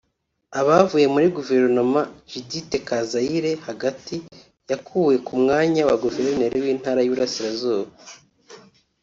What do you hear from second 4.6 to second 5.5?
yakuwe ku